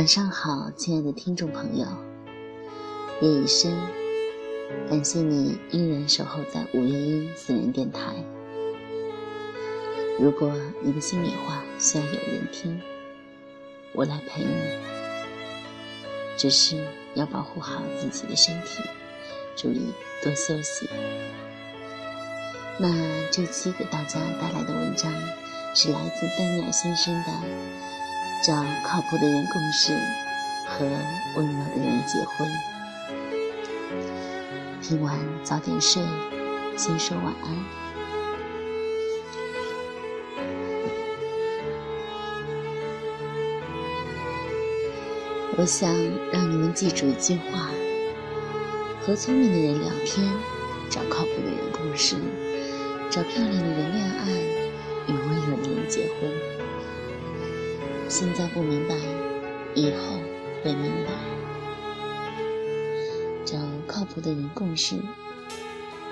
[0.00, 1.86] 晚上好，亲爱的听众朋友，
[3.20, 3.70] 夜已深，
[4.88, 8.14] 感谢你依然守候在五月音私人电台。
[10.18, 10.50] 如果
[10.82, 12.80] 你的心里话需要有人听，
[13.92, 14.78] 我来陪你，
[16.34, 18.82] 只是要保护好自己的身体，
[19.54, 19.92] 注意
[20.24, 20.88] 多休息。
[22.78, 22.90] 那
[23.30, 25.12] 这期给大家带来的文章
[25.74, 27.99] 是来自丹尼尔先生的。
[28.42, 29.92] 找靠谱的人共事，
[30.66, 30.86] 和
[31.36, 32.48] 温柔的人结婚。
[34.80, 36.02] 听完早点睡，
[36.74, 37.54] 先说晚安。
[45.58, 45.94] 我想
[46.32, 47.68] 让你们记住一句话：
[49.02, 50.26] 和聪明的人聊天，
[50.88, 52.16] 找靠谱的人共事，
[53.10, 54.30] 找漂亮的人恋爱，
[55.08, 56.49] 与温柔的人结婚。
[58.10, 58.96] 现在不明白，
[59.76, 60.18] 以后
[60.64, 61.12] 会明白。
[63.44, 64.96] 找靠谱的人共事，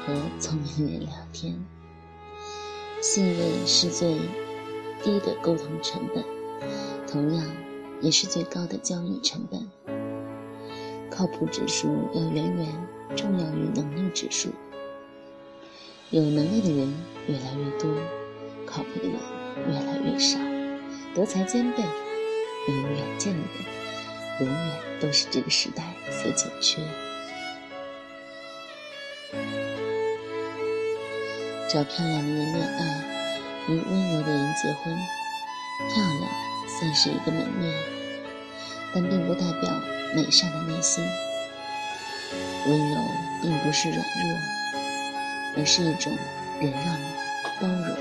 [0.00, 1.54] 和聪明人聊天。
[3.02, 4.16] 信任是最
[5.02, 6.24] 低的沟通成本，
[7.06, 7.44] 同样
[8.00, 9.68] 也是最高的交易成本。
[11.10, 12.66] 靠谱指数要远远
[13.14, 14.48] 重要于能力指数。
[16.08, 16.90] 有能力的人
[17.28, 17.94] 越来越多，
[18.64, 19.18] 靠谱的人
[19.68, 20.38] 越来越少。
[21.14, 23.46] 德才兼备、有远见的人，
[24.40, 26.80] 永远都是这个时代所紧缺。
[31.68, 33.04] 找漂亮的人恋爱，
[33.68, 34.96] 与温柔的人结婚。
[35.88, 36.30] 漂亮
[36.68, 37.74] 算是一个门面，
[38.94, 39.70] 但并不代表
[40.14, 41.04] 美善的内心。
[42.66, 42.96] 温柔
[43.42, 44.38] 并不是软弱，
[45.58, 46.16] 而是一种
[46.60, 46.96] 忍让、
[47.60, 47.96] 包容。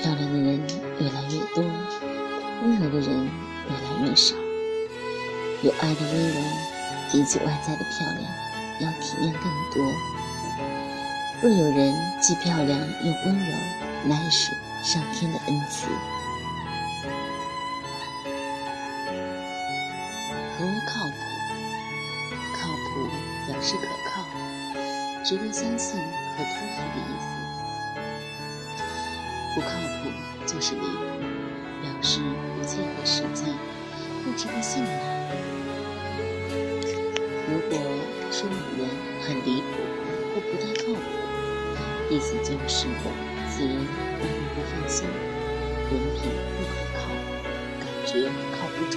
[0.00, 0.60] 漂亮的人
[1.00, 1.64] 越来越多，
[2.62, 3.08] 温柔的人
[3.68, 4.36] 越来越少。
[5.62, 6.40] 有爱的温柔，
[7.10, 8.22] 比起外在的漂亮，
[8.80, 9.76] 要体面更多。
[11.42, 13.56] 若有人既漂亮又温柔，
[14.04, 14.52] 乃是
[14.82, 15.88] 上天的恩赐。
[20.56, 21.14] 何为靠谱？
[22.56, 23.08] 靠谱
[23.46, 24.12] 表示可靠，
[25.24, 27.24] 值得相信和托付的意思。
[29.54, 30.10] 不靠谱
[30.46, 30.86] 就是离谱，
[31.82, 32.20] 表示
[32.56, 33.44] 不切合实际，
[34.22, 34.90] 不值得信赖。
[37.48, 37.78] 如果
[38.30, 38.88] 说某人
[39.22, 39.66] 很离谱
[40.34, 40.96] 或不太靠谱，
[42.10, 42.86] 意思就是
[43.50, 45.06] 此人让人不放心，
[45.90, 46.22] 人品
[46.56, 47.00] 不可靠，
[47.80, 48.10] 感觉
[48.52, 48.94] 靠不住。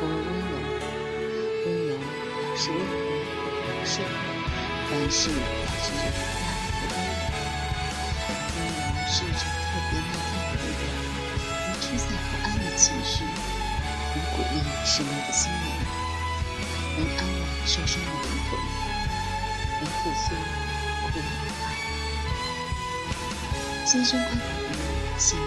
[0.00, 0.52] 各位温柔，
[1.66, 2.78] 温柔表示温
[3.36, 3.92] 和表示
[4.90, 5.38] 凡事表
[5.82, 6.33] 示忍耐。
[9.14, 10.90] 是一种特别内在的力量，
[11.68, 15.70] 能驱散不安的情绪，能鼓励失落的心灵，
[16.98, 18.58] 能安慰受伤的灵魂，
[19.78, 20.34] 能复苏
[20.98, 21.28] 枯萎的
[21.62, 21.64] 爱。
[23.86, 24.82] 心胸宽广的人，
[25.16, 25.40] 心里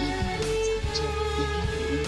[0.00, 0.98] 一定能藏着
[1.36, 2.04] 别人的温柔。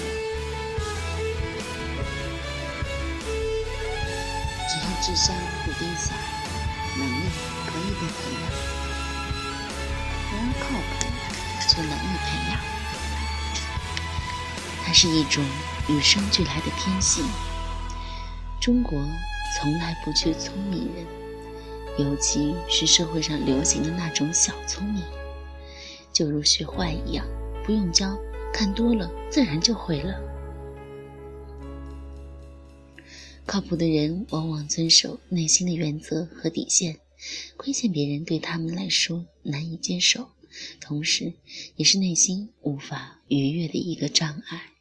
[4.69, 5.25] 只要智商
[5.65, 6.11] 不低下，
[6.97, 7.23] 能力
[7.67, 8.74] 可以被培养。
[11.75, 12.61] 却难以培养，
[14.85, 15.45] 它是一种
[15.89, 17.25] 与生俱来的天性。
[18.61, 18.97] 中国
[19.57, 21.05] 从来不缺聪明人，
[21.99, 25.03] 尤其是社会上流行的那种小聪明，
[26.13, 27.27] 就如学坏一样，
[27.65, 28.17] 不用教，
[28.53, 30.15] 看多了自然就会了。
[33.45, 36.99] 靠谱的人往往遵守内心的原则和底线。
[37.57, 40.29] 亏欠别人对他们来说难以接受，
[40.81, 41.35] 同时
[41.77, 44.73] 也是内心无法逾越的一个障碍。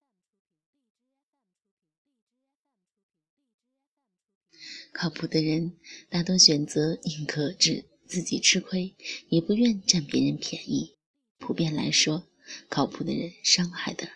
[4.92, 5.75] 靠谱的人
[6.09, 8.95] 大多选择宁可只自己吃亏，
[9.30, 10.95] 也不愿占别人便宜。
[11.39, 12.27] 普遍来说，
[12.69, 14.07] 靠谱的人伤害的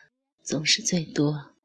[0.44, 1.57] 总是最多。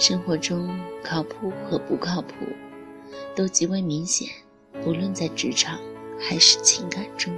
[0.00, 2.32] 生活中靠谱和不靠谱
[3.36, 4.30] 都极为明显，
[4.82, 5.78] 不论在职场
[6.18, 7.30] 还是情感中。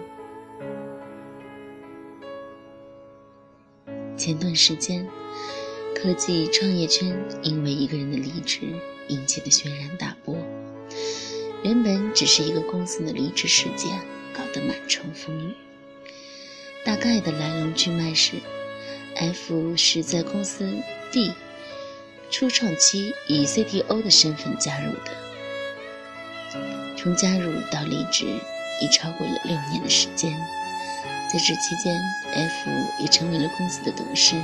[4.16, 5.04] 前段时间，
[5.92, 7.12] 科技创业圈
[7.42, 8.60] 因为一个人的离职
[9.08, 10.36] 引起了轩然大波。
[11.64, 13.90] 原本只是一个公司的离职事件，
[14.32, 15.52] 搞得满城风雨。
[16.84, 18.36] 大概的来龙去脉是
[19.16, 20.64] ，F 是在公司
[21.10, 21.32] D。
[22.32, 25.12] 初创期以 CTO 的身份加入的，
[26.96, 28.24] 从加入到离职
[28.80, 30.32] 已超过了六年的时间，
[31.30, 31.94] 在这期间
[32.32, 34.34] ，F 也成为了公司的董事。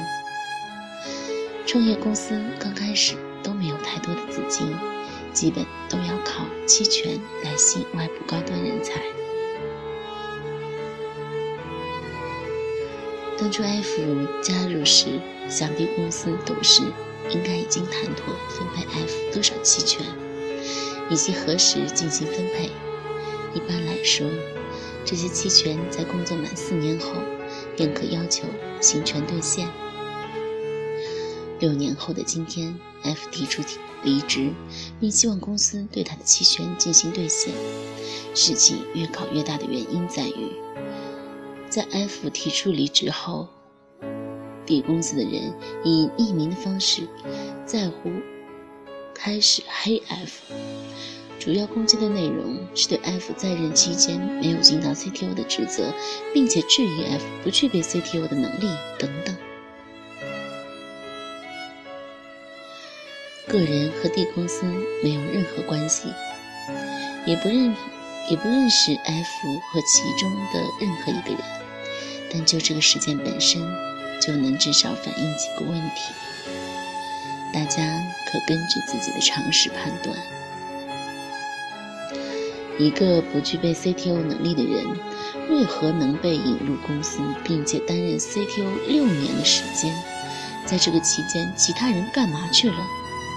[1.66, 4.76] 创业公司刚开始都没有太多的资金，
[5.32, 9.00] 基本都要靠期权来吸引外部高端人才。
[13.40, 14.00] 当初 F
[14.42, 16.82] 加入时，想必公司董事
[17.30, 20.04] 应该已经谈妥分配 F 多少期权，
[21.08, 22.70] 以及何时进行分配。
[23.54, 24.28] 一般来说，
[25.04, 27.12] 这些期权在工作满四年后
[27.76, 28.44] 便可要求
[28.80, 29.68] 行权兑现。
[31.60, 32.74] 六年后的今天
[33.04, 33.62] ，F 提出
[34.02, 34.50] 离职，
[35.00, 37.54] 并希望公司对他的期权进行兑现。
[38.34, 40.52] 事情越搞越大的原因在于，
[41.68, 43.46] 在 F 提出离职后
[44.64, 45.52] ，D 公司的人
[45.84, 47.06] 以匿名的方式
[47.66, 48.10] 在乎
[49.14, 50.40] 开始黑 F，
[51.38, 55.92] 主要攻击的内容是对 F 在任期间没有尽到 CTO 的职责，
[56.32, 58.66] 并且质疑 F 不具备 CTO 的能力
[58.98, 59.36] 等等。
[63.46, 64.64] 个人和 D 公司
[65.02, 66.08] 没有任何关系，
[67.26, 67.74] 也不认
[68.30, 71.38] 也不认识 F 和其中的任何一个人，
[72.32, 73.60] 但就这个事件本身，
[74.20, 76.12] 就能至少反映几个问题。
[77.52, 77.82] 大家
[78.26, 80.14] 可根据自己的常识判断：
[82.78, 84.84] 一个不具备 CTO 能力的人，
[85.48, 89.90] 为何能被引入公司，并且担任 CTO 六年的时间？
[90.66, 92.76] 在这个期间，其他人干嘛去了？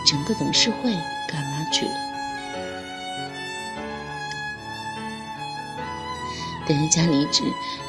[0.05, 0.91] 整个董事会
[1.29, 2.10] 干嘛去了？
[6.67, 7.43] 等人家离职，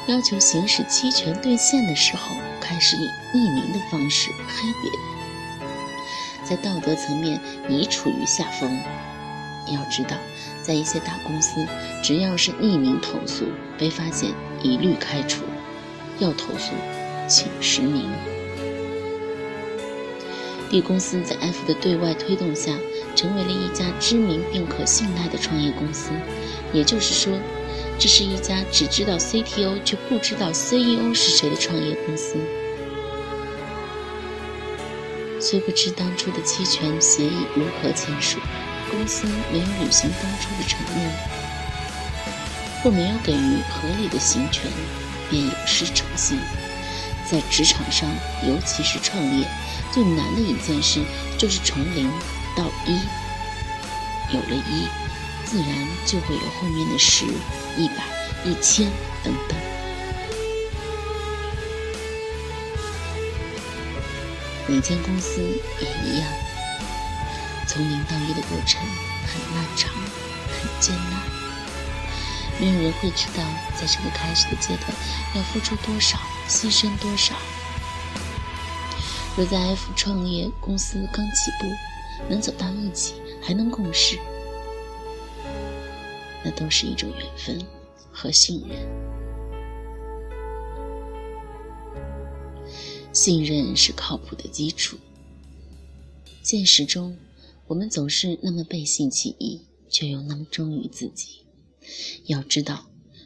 [0.07, 5.69] 要求行使期权兑现的时候，开始以匿名的方式黑别人，
[6.43, 7.39] 在道德层面
[7.69, 8.79] 已处于下风。
[9.67, 10.17] 要知道，
[10.61, 11.65] 在一些大公司，
[12.03, 13.45] 只要是匿名投诉
[13.77, 14.31] 被发现，
[14.61, 15.43] 一律开除。
[16.19, 16.71] 要投诉，
[17.27, 18.09] 请实名。
[20.69, 22.71] D 公司在 F 的对外推动下，
[23.15, 26.11] 成为了一家知名并可信赖的创业公司。
[26.73, 27.33] 也就是说，
[27.99, 32.35] 这是一家只知道 CTO 却不知道 CEO 是谁的创业公司。
[35.39, 38.39] 虽不知当初的期权协议如何签署，
[38.91, 41.11] 公司没有履行当初的承诺，
[42.81, 44.69] 或没有给予合理的行权，
[45.29, 46.37] 便有失诚信。
[47.29, 48.09] 在职场上，
[48.47, 49.47] 尤其是创业。
[49.91, 50.99] 最难的一件事
[51.37, 52.09] 就是从零
[52.55, 52.99] 到一，
[54.33, 54.87] 有了一，
[55.45, 55.67] 自然
[56.05, 57.25] 就会有后面的十、
[57.77, 58.03] 一百、
[58.45, 58.91] 一千
[59.23, 59.57] 等等。
[64.67, 65.41] 每间公司
[65.81, 66.29] 也一样，
[67.67, 68.81] 从零到一的过程
[69.27, 71.21] 很漫长、很艰难，
[72.59, 73.43] 没有人会知道
[73.79, 74.93] 在这个开始的阶段
[75.35, 76.17] 要付出多少、
[76.47, 77.35] 牺牲多少。
[79.35, 81.67] 若在 F 创业公司刚起步，
[82.29, 84.17] 能走到一起，还能共事，
[86.43, 87.65] 那都是一种缘分
[88.11, 88.77] 和信任。
[93.11, 94.97] 信任是靠谱的基础。
[96.41, 97.15] 现实中，
[97.67, 101.45] 我们总是那么背信弃义，却又那么忠于自己。
[102.25, 102.85] 要知道，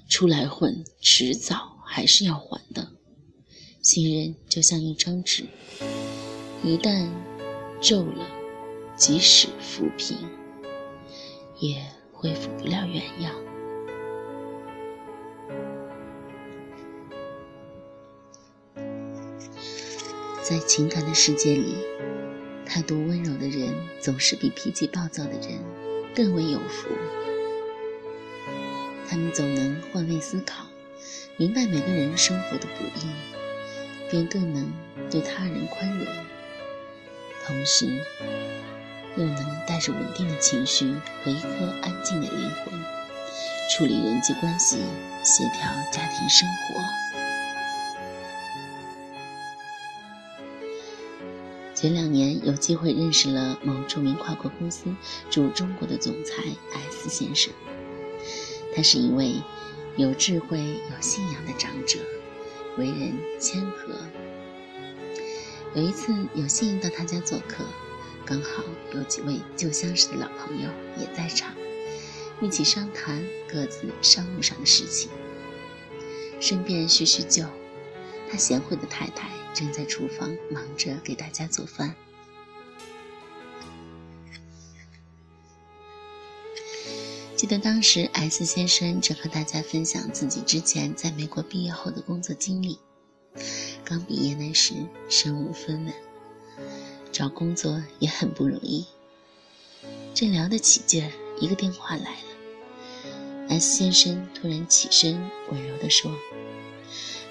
[0.09, 2.91] 出来混，迟早还是要还的。
[3.81, 5.45] 信任就像一张纸。
[6.63, 7.07] 一旦
[7.79, 8.27] 皱了，
[8.97, 10.17] 即使抚平，
[11.59, 11.85] 也
[12.17, 13.31] 恢复不了原样。
[20.41, 21.75] 在情感的世界里，
[22.65, 25.59] 太多温柔的人总是比脾气暴躁的人
[26.15, 26.89] 更为有福。
[29.07, 30.65] 他们总能换位思考，
[31.37, 33.11] 明白每个人生活的不易，
[34.09, 34.73] 便更能
[35.11, 36.07] 对他人宽容。
[37.45, 37.85] 同时，
[39.17, 40.93] 又能带着稳定的情绪
[41.23, 41.47] 和一颗
[41.81, 42.73] 安静的灵魂，
[43.71, 44.77] 处理人际关系，
[45.23, 46.81] 协调家庭生活。
[51.73, 54.85] 前两年有机会认识了某著名跨国公司
[55.29, 56.43] 驻中国的总裁
[56.89, 57.53] S 先生，
[58.75, 59.41] 他是一位
[59.95, 61.99] 有智慧、有信仰的长者，
[62.77, 63.93] 为人谦和。
[65.75, 67.63] 有一次有幸到他家做客，
[68.27, 68.61] 刚好
[68.93, 70.69] 有几位旧相识的老朋友
[70.99, 71.55] 也在场，
[72.41, 75.09] 一起商谈各自商务上的事情。
[76.41, 77.45] 顺便叙叙旧，
[78.29, 81.95] 他贤惠的太太正在厨房忙着给大家做饭。
[87.37, 92.77] 记得当时 S 先生正和大家分享自己之前在美国毕业后的工作经历。
[93.85, 94.73] 刚毕业那时，
[95.07, 95.93] 身无分文，
[97.17, 98.85] 找工作也很不容易。
[100.13, 103.49] 正聊得起劲儿，一个电话来了。
[103.49, 105.19] S 先生突然起身，
[105.49, 106.15] 温柔地说：“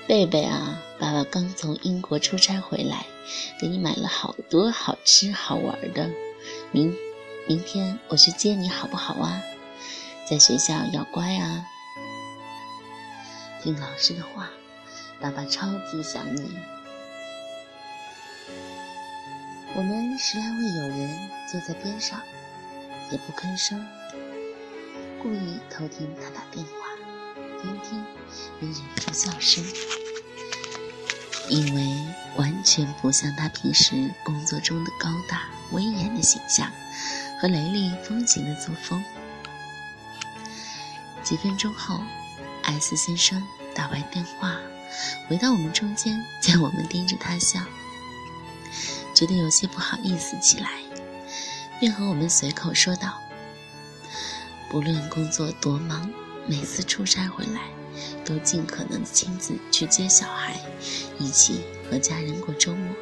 [0.09, 3.07] 贝贝啊，爸爸刚从英国出差回来，
[3.61, 6.11] 给你买了好多好吃好玩的。
[6.73, 6.93] 明
[7.47, 9.41] 明天我去接你，好不好啊？”
[10.29, 11.65] 在学校要乖啊，
[13.63, 14.51] 听老师的话。
[15.21, 16.51] 爸爸超级想你。
[19.77, 22.19] 我们十来位友人坐在边上，
[23.11, 23.87] 也不吭声，
[25.23, 26.73] 故意偷听他打电话，
[27.61, 28.03] 听听
[28.59, 29.63] 没忍住笑声，
[31.51, 31.95] 因为
[32.37, 35.43] 完全不像他平时工作中的高大
[35.73, 36.73] 威严的形象
[37.39, 39.05] 和雷厉风行的作风。
[41.23, 42.01] 几分钟后
[42.63, 44.57] ，S 先生打完电话，
[45.29, 47.61] 回到我们中间，见我们盯着他笑，
[49.17, 50.83] 觉得有些不好意思起来，
[51.81, 53.19] 便和我们随口说道
[54.69, 56.11] ：“不论工作多忙，
[56.47, 57.63] 每次出差回来，
[58.27, 60.61] 都尽可能亲自去接小孩，
[61.19, 62.95] 一起和家人过周末，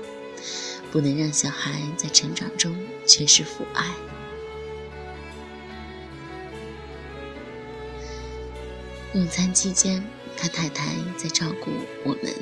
[0.93, 2.73] 不能让小孩在成长中
[3.05, 3.85] 缺失父爱。”
[9.15, 10.01] 用餐期间，
[10.37, 11.73] 他太太在照顾
[12.05, 12.33] 我们，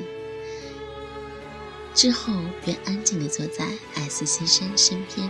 [1.93, 2.33] 之后
[2.65, 5.29] 便安静地坐在艾斯先生身边，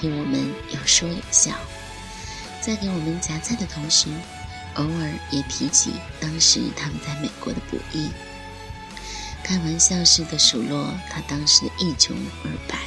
[0.00, 1.52] 听我们有说有笑。
[2.60, 4.08] 在给我们夹菜的同时，
[4.74, 8.10] 偶尔也提起当时他们在美国的不易，
[9.42, 12.78] 开玩笑似的数落他当时的一穷二白，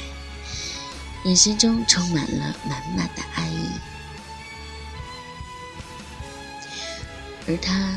[1.24, 3.68] 眼神中充满了满满的爱意。
[7.48, 7.94] 而他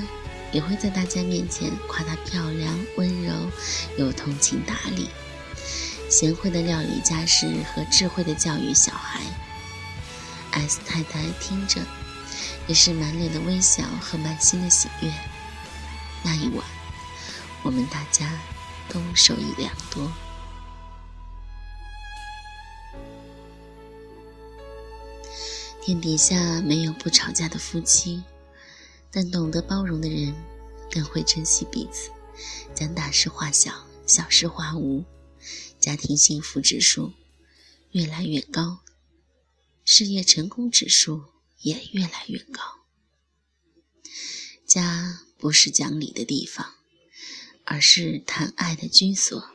[0.54, 3.34] 也会在大家面前夸她漂亮、温柔、
[3.98, 5.10] 又通情达理、
[6.10, 9.20] 贤惠的料理家事和智慧的教育小孩。
[10.52, 11.82] S 太太听着，
[12.68, 15.12] 也是满脸的微笑和满心的喜悦。
[16.24, 16.64] 那一晚，
[17.64, 18.32] 我们大家
[18.88, 20.12] 都受益良多。
[25.82, 28.24] 天底下没有不吵架的夫妻。
[29.14, 30.34] 但懂得包容的人，
[30.90, 32.10] 更会珍惜彼此，
[32.74, 35.06] 将大事化小，小事化无，
[35.80, 37.14] 家庭幸福指数
[37.92, 38.80] 越来越高，
[39.86, 41.26] 事业成功指数
[41.62, 42.62] 也越来越高。
[44.66, 46.74] 家不是讲理的地方，
[47.66, 49.50] 而是谈爱的居所。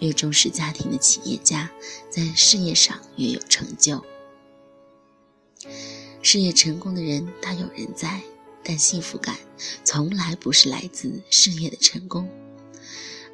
[0.00, 1.70] 越重视家庭的企业家，
[2.10, 4.04] 在事业上越有成就。
[6.22, 8.20] 事业成功的人，大有人在。
[8.62, 9.36] 但幸福感
[9.84, 12.30] 从来不是来自事业的成功，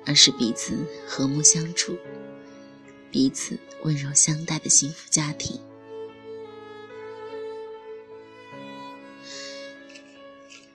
[0.07, 1.99] 而是彼此和睦相处、
[3.11, 5.61] 彼此温柔相待的幸福家庭。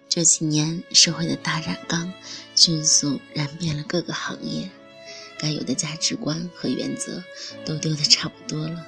[0.07, 2.13] 这几年，社会的大染缸
[2.53, 4.69] 迅速染遍了各个行业，
[5.39, 7.23] 该有的价值观和原则
[7.65, 8.85] 都丢得差不多了。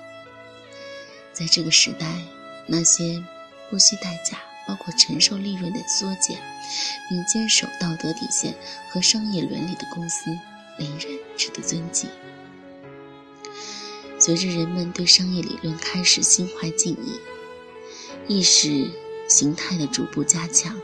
[1.32, 2.22] 在这个时代，
[2.68, 3.24] 那些
[3.70, 4.38] 不惜代价。
[4.68, 6.40] 包括承受利润的缩减，
[7.10, 8.56] 并坚守道德底线
[8.90, 10.32] 和商业伦理的公司，
[10.78, 12.10] 令人值得尊敬。
[14.20, 17.20] 随着人们对商业理论开始心怀敬意，
[18.28, 18.90] 意识
[19.28, 20.80] 形态的逐步加强，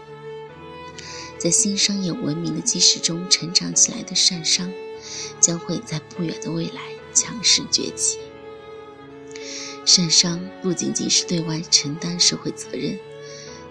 [1.37, 4.69] 在新商业文明的基石中成长起来的善商，
[5.39, 6.81] 将会在不远的未来
[7.13, 8.19] 强势崛起。
[9.85, 12.99] 善商不仅仅是对外承担社会责任。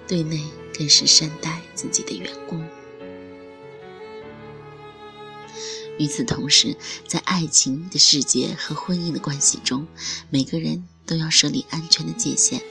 [0.08, 0.42] 对内
[0.76, 2.66] 更是善待自己的员工。
[5.98, 9.86] 与此同时，在爱情的世界和婚姻的关系中，
[10.30, 12.62] 每个人都要设立安全的界限，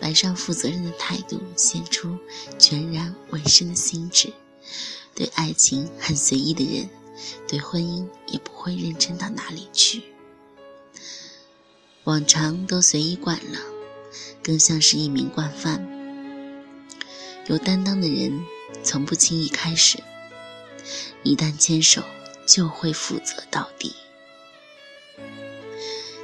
[0.00, 2.16] 摆上负责任的态度，献出
[2.58, 4.32] 全然委身的心智。
[5.14, 6.88] 对爱情很随意的人，
[7.46, 10.02] 对婚姻也不会认真到哪里去。
[12.04, 13.60] 往常都随意惯了，
[14.42, 15.97] 更像是一名惯犯。
[17.48, 18.44] 有担当的人，
[18.82, 20.02] 从不轻易开始。
[21.22, 22.04] 一旦牵手，
[22.46, 23.96] 就会负责到底。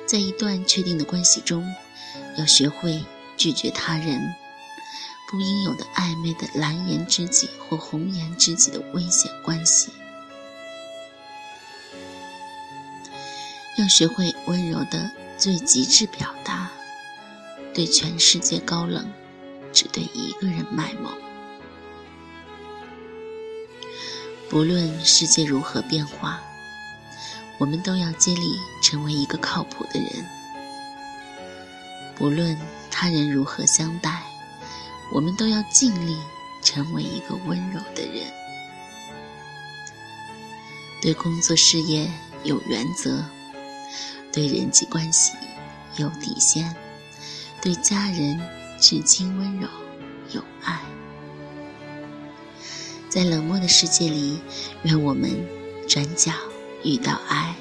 [0.04, 1.66] 在一段确定的关系中，
[2.36, 3.02] 要学会
[3.38, 4.34] 拒绝他人
[5.30, 9.90] 不应有的暧昧的蓝颜知己或红颜知己的危险关系。
[13.78, 16.70] 要学会温柔的最极致表达，
[17.72, 19.10] 对全世界高冷。
[19.74, 21.12] 只对一个人卖萌。
[24.48, 26.40] 不论世界如何变化，
[27.58, 30.08] 我们都要尽力成为一个靠谱的人。
[32.14, 32.56] 不论
[32.90, 34.22] 他人如何相待，
[35.12, 36.16] 我们都要尽力
[36.62, 38.32] 成为一个温柔的人。
[41.02, 42.08] 对工作事业
[42.44, 43.24] 有原则，
[44.32, 45.32] 对人际关系
[45.96, 46.74] 有底线，
[47.60, 48.40] 对家人
[48.78, 49.68] 至今温柔
[50.32, 50.80] 有爱。
[53.08, 54.40] 在冷漠的世界里，
[54.82, 55.30] 愿我们
[55.88, 56.32] 转角
[56.82, 57.54] 遇到爱；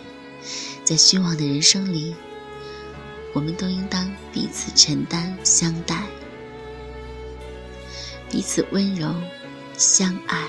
[0.84, 2.15] 在虚妄的人生里，
[3.34, 6.03] 我们都应当彼此承担、相待，
[8.29, 9.13] 彼此温柔
[9.77, 10.48] 相爱。